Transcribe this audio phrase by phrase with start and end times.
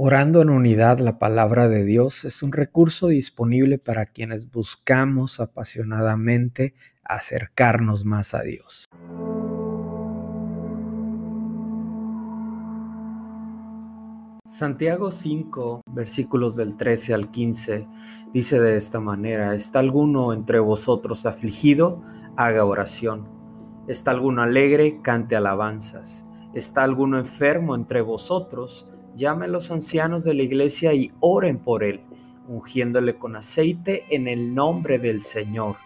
[0.00, 6.76] Orando en unidad, la palabra de Dios es un recurso disponible para quienes buscamos apasionadamente
[7.02, 8.84] acercarnos más a Dios.
[14.44, 17.88] Santiago 5, versículos del 13 al 15,
[18.32, 22.04] dice de esta manera, ¿está alguno entre vosotros afligido?
[22.36, 23.28] Haga oración.
[23.88, 25.00] ¿Está alguno alegre?
[25.02, 26.24] Cante alabanzas.
[26.54, 28.88] ¿Está alguno enfermo entre vosotros?
[29.16, 32.00] Llame a los ancianos de la iglesia y oren por él,
[32.48, 35.76] ungiéndole con aceite en el nombre del Señor.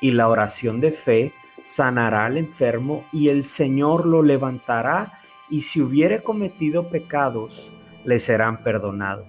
[0.00, 1.32] Y la oración de fe
[1.62, 5.14] sanará al enfermo y el Señor lo levantará
[5.48, 7.72] y si hubiere cometido pecados,
[8.04, 9.26] le serán perdonados.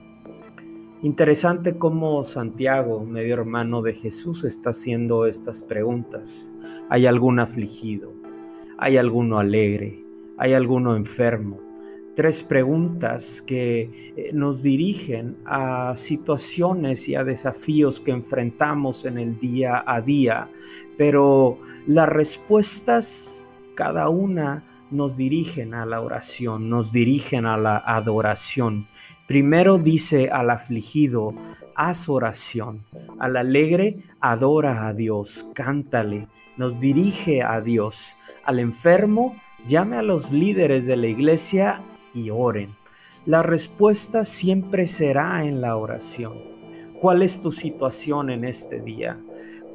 [1.01, 6.51] Interesante cómo Santiago, medio hermano de Jesús, está haciendo estas preguntas.
[6.89, 8.11] ¿Hay algún afligido?
[8.77, 10.03] ¿Hay alguno alegre?
[10.37, 11.64] ¿Hay alguno enfermo?
[12.15, 19.37] Tres preguntas que eh, nos dirigen a situaciones y a desafíos que enfrentamos en el
[19.39, 20.49] día a día,
[20.97, 28.87] pero las respuestas, cada una, nos dirigen a la oración, nos dirigen a la adoración.
[29.27, 31.33] Primero dice al afligido,
[31.75, 32.85] haz oración.
[33.19, 38.15] Al alegre, adora a Dios, cántale, nos dirige a Dios.
[38.45, 39.35] Al enfermo,
[39.67, 41.81] llame a los líderes de la iglesia
[42.15, 42.75] y oren.
[43.25, 46.33] La respuesta siempre será en la oración.
[46.99, 49.19] ¿Cuál es tu situación en este día?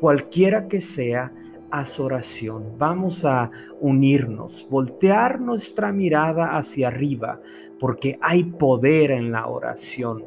[0.01, 1.33] Cualquiera que sea,
[1.71, 2.75] haz oración.
[2.79, 7.41] Vamos a unirnos, voltear nuestra mirada hacia arriba,
[7.79, 10.25] porque hay poder en la oración.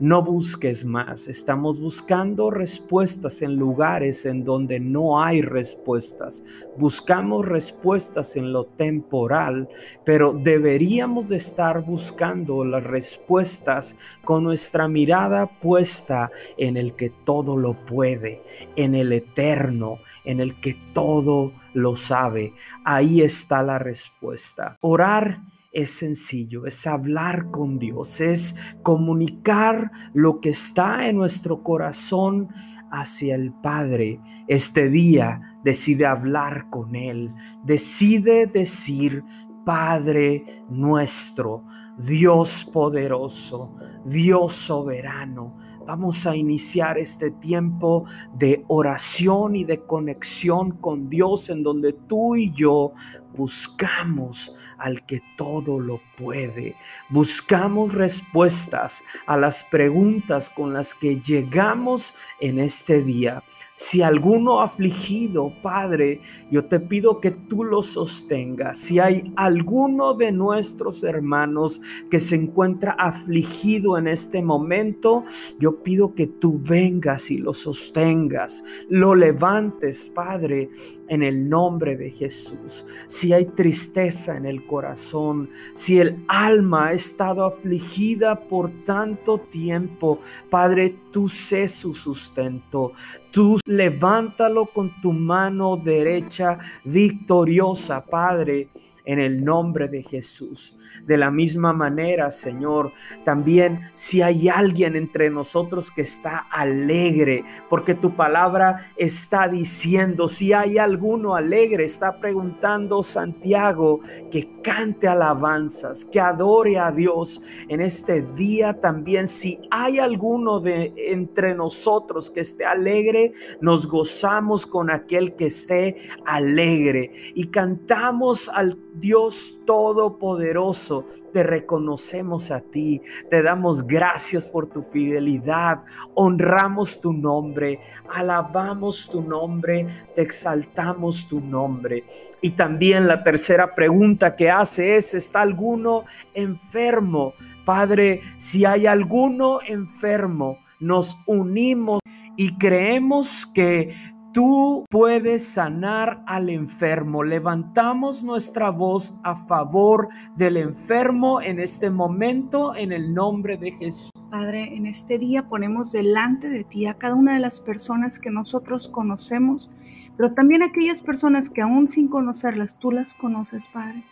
[0.00, 1.26] No busques más.
[1.26, 6.44] Estamos buscando respuestas en lugares en donde no hay respuestas.
[6.76, 9.68] Buscamos respuestas en lo temporal,
[10.04, 17.56] pero deberíamos de estar buscando las respuestas con nuestra mirada puesta en el que todo
[17.56, 18.40] lo puede,
[18.76, 22.54] en el eterno, en el que todo lo sabe.
[22.84, 24.76] Ahí está la respuesta.
[24.80, 25.40] Orar
[25.82, 32.48] es sencillo, es hablar con Dios, es comunicar lo que está en nuestro corazón
[32.90, 34.20] hacia el Padre.
[34.48, 37.32] Este día decide hablar con Él,
[37.64, 39.22] decide decir,
[39.64, 41.64] Padre nuestro,
[41.98, 45.56] Dios poderoso, Dios soberano.
[45.84, 48.04] Vamos a iniciar este tiempo
[48.34, 52.92] de oración y de conexión con Dios en donde tú y yo
[53.34, 56.74] buscamos al que todo lo puede.
[57.08, 63.42] Buscamos respuestas a las preguntas con las que llegamos en este día.
[63.76, 66.20] Si alguno afligido, Padre,
[66.50, 68.76] yo te pido que tú lo sostengas.
[68.76, 75.24] Si hay alguno de nuestros hermanos que se encuentra afligido en este momento,
[75.58, 80.70] yo pido que tú vengas y lo sostengas, lo levantes, Padre,
[81.08, 82.86] en el nombre de Jesús.
[83.06, 90.20] Si hay tristeza en el corazón, si el alma ha estado afligida por tanto tiempo,
[90.50, 92.92] Padre, tú sé su sustento.
[93.30, 98.68] Tú levántalo con tu mano derecha victoriosa, Padre
[99.08, 100.76] en el nombre de Jesús.
[101.06, 102.92] De la misma manera, Señor,
[103.24, 110.52] también si hay alguien entre nosotros que está alegre, porque tu palabra está diciendo, si
[110.52, 114.00] hay alguno alegre, está preguntando Santiago
[114.30, 117.40] que cante alabanzas, que adore a Dios
[117.70, 119.26] en este día también.
[119.26, 123.17] Si hay alguno de entre nosotros que esté alegre,
[123.60, 132.60] nos gozamos con aquel que esté alegre y cantamos al Dios Todopoderoso, te reconocemos a
[132.60, 135.84] ti, te damos gracias por tu fidelidad,
[136.14, 139.86] honramos tu nombre, alabamos tu nombre,
[140.16, 142.04] te exaltamos tu nombre.
[142.40, 147.34] Y también la tercera pregunta que hace es, ¿está alguno enfermo?
[147.64, 152.00] Padre, si hay alguno enfermo, nos unimos
[152.36, 153.94] y creemos que
[154.32, 157.24] Tú puedes sanar al enfermo.
[157.24, 164.10] Levantamos nuestra voz a favor del enfermo en este momento en el nombre de Jesús.
[164.30, 168.30] Padre, en este día ponemos delante de ti a cada una de las personas que
[168.30, 169.74] nosotros conocemos,
[170.18, 174.04] pero también aquellas personas que aún sin conocerlas, tú las conoces, Padre.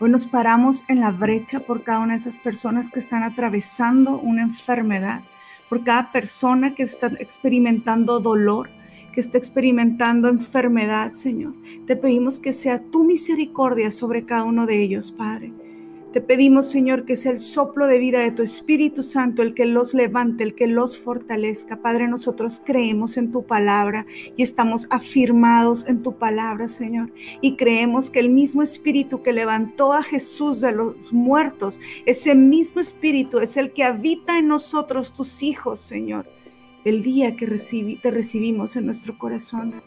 [0.00, 4.18] Hoy nos paramos en la brecha por cada una de esas personas que están atravesando
[4.18, 5.22] una enfermedad,
[5.70, 8.68] por cada persona que está experimentando dolor
[9.12, 11.52] que está experimentando enfermedad, Señor.
[11.86, 15.50] Te pedimos que sea tu misericordia sobre cada uno de ellos, Padre.
[16.12, 19.64] Te pedimos, Señor, que sea el soplo de vida de tu Espíritu Santo el que
[19.64, 21.82] los levante, el que los fortalezca.
[21.82, 27.12] Padre, nosotros creemos en tu palabra y estamos afirmados en tu palabra, Señor.
[27.40, 32.80] Y creemos que el mismo Espíritu que levantó a Jesús de los muertos, ese mismo
[32.80, 36.26] Espíritu es el que habita en nosotros, tus hijos, Señor.
[36.84, 37.46] El día que
[38.02, 39.80] te recibimos en nuestro corazón.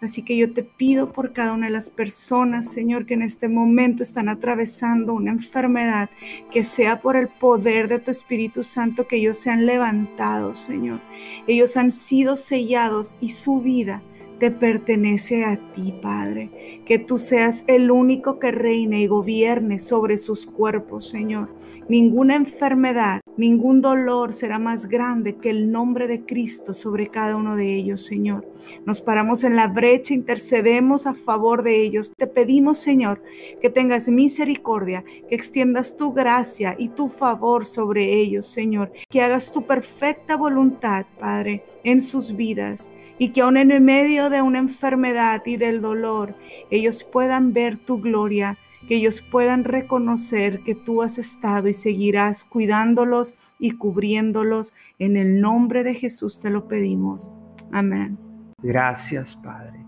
[0.00, 3.48] Así que yo te pido por cada una de las personas, Señor, que en este
[3.48, 6.10] momento están atravesando una enfermedad,
[6.50, 11.00] que sea por el poder de tu Espíritu Santo que ellos sean levantados, Señor.
[11.46, 14.02] Ellos han sido sellados y su vida
[14.40, 16.82] te pertenece a ti, Padre.
[16.86, 21.54] Que tú seas el único que reine y gobierne sobre sus cuerpos, Señor.
[21.88, 27.54] Ninguna enfermedad, ningún dolor será más grande que el nombre de Cristo sobre cada uno
[27.54, 28.50] de ellos, Señor.
[28.86, 32.12] Nos paramos en la brecha, intercedemos a favor de ellos.
[32.16, 33.22] Te pedimos, Señor,
[33.60, 38.90] que tengas misericordia, que extiendas tu gracia y tu favor sobre ellos, Señor.
[39.10, 42.90] Que hagas tu perfecta voluntad, Padre, en sus vidas
[43.20, 43.82] y que aún en el
[44.30, 46.34] de una enfermedad y del dolor,
[46.70, 48.56] ellos puedan ver tu gloria,
[48.88, 54.72] que ellos puedan reconocer que tú has estado y seguirás cuidándolos y cubriéndolos.
[54.98, 57.32] En el nombre de Jesús te lo pedimos.
[57.72, 58.18] Amén.
[58.62, 59.84] Gracias, Padre.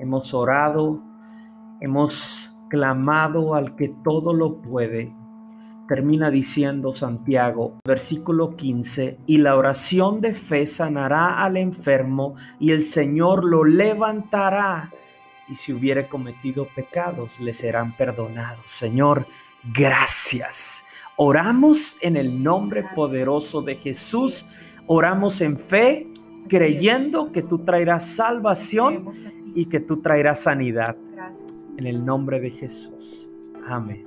[0.00, 1.02] Hemos orado,
[1.80, 5.14] hemos clamado al que todo lo puede
[5.88, 12.82] termina diciendo Santiago, versículo 15, y la oración de fe sanará al enfermo y el
[12.82, 14.90] Señor lo levantará.
[15.48, 18.70] Y si hubiere cometido pecados, le serán perdonados.
[18.70, 19.26] Señor,
[19.74, 20.86] gracias.
[21.16, 24.46] Oramos en el nombre poderoso de Jesús.
[24.86, 26.08] Oramos en fe,
[26.48, 29.10] creyendo que tú traerás salvación
[29.54, 30.96] y que tú traerás sanidad.
[31.76, 33.30] En el nombre de Jesús.
[33.66, 34.06] Amén.